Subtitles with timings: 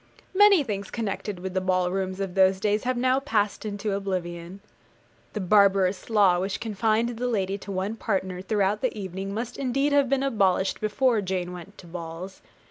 [0.33, 4.59] Many things connected with the ball rooms of those days have now passed into oblivion.
[5.33, 9.91] The barbarous law which confined the lady to one partner throughout the evening must indeed
[9.93, 12.41] have been abolished before Jane went to balls.